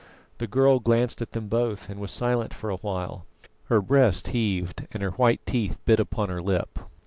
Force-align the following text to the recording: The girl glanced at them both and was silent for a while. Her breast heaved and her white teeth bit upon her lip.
The 0.39 0.47
girl 0.47 0.79
glanced 0.79 1.21
at 1.21 1.33
them 1.33 1.47
both 1.47 1.87
and 1.87 1.99
was 1.99 2.09
silent 2.09 2.55
for 2.55 2.71
a 2.71 2.77
while. 2.77 3.27
Her 3.65 3.83
breast 3.83 4.29
heaved 4.29 4.87
and 4.91 5.03
her 5.03 5.11
white 5.11 5.45
teeth 5.45 5.77
bit 5.85 5.99
upon 5.99 6.29
her 6.29 6.41
lip. 6.41 6.79